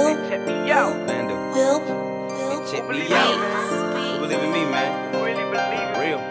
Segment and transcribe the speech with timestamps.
[0.00, 0.96] Will, check me out.
[1.06, 4.18] Will, Will, Will, me out.
[4.20, 5.12] Believe in me, man.
[6.00, 6.29] Real.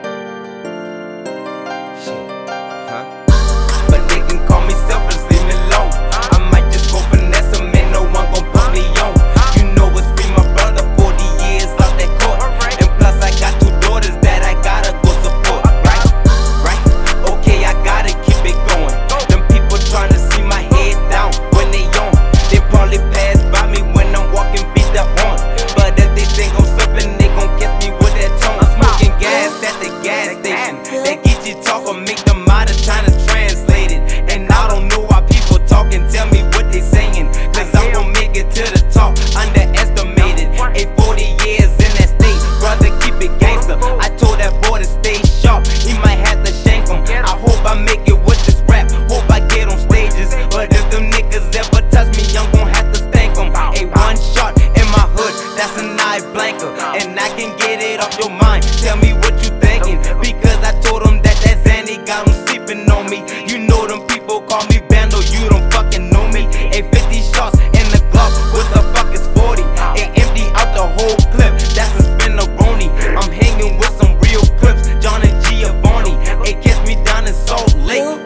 [39.35, 40.49] underestimated.
[40.75, 43.77] a 40 years in that state, brother, keep it gangster.
[43.99, 47.03] I told that boy to stay sharp, he might have to shank him.
[47.25, 50.33] I hope I make it with this rap, hope I get on stages.
[50.51, 53.49] But if them niggas ever touch me, I'm gon' have to stank them.
[53.53, 56.69] A one shot in my hood, that's an eye blanker.
[56.99, 59.99] And I can get it off your mind, tell me what you thinking.
[60.21, 63.23] Because I told him that that Zanny got him sleeping on me.
[63.47, 66.45] You know them people call me Bando, you don't fucking know me.
[66.77, 67.68] A 50 shots.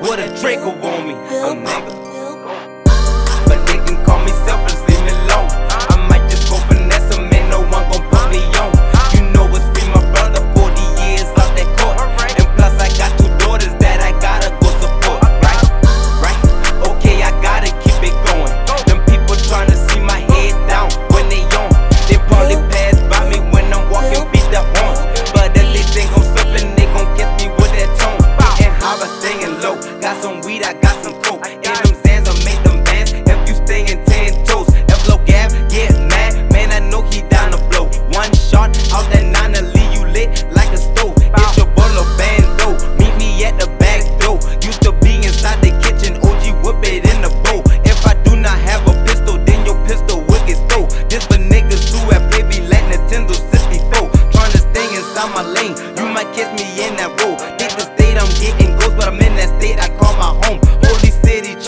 [0.03, 1.13] with a Draco on me.
[1.13, 2.02] A nigga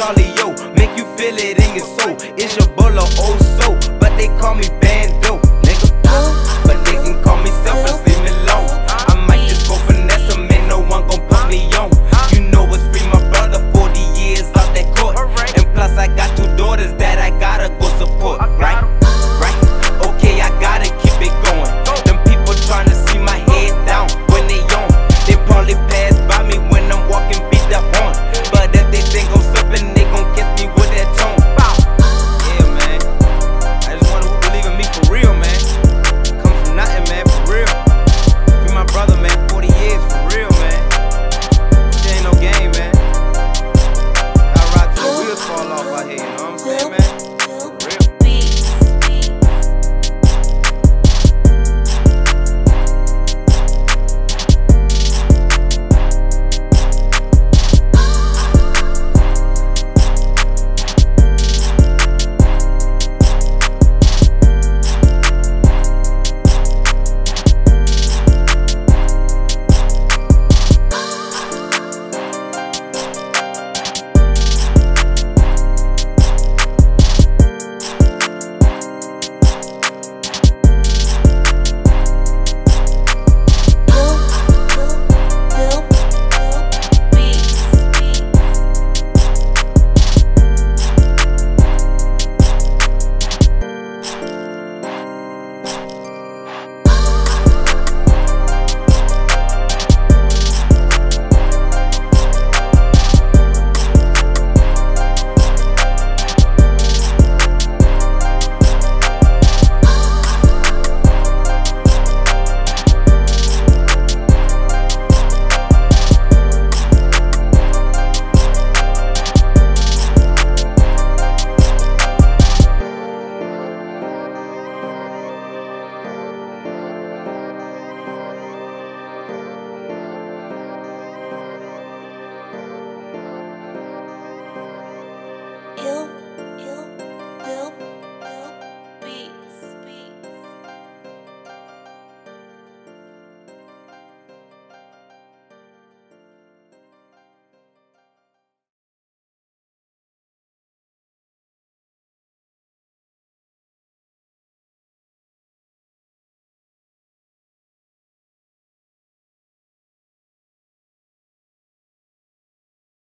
[0.06, 0.36] Charlie,
[0.76, 2.16] make you feel it in your soul.
[2.38, 4.84] It's your bullet, oh so, but they call me.
[46.06, 46.44] head.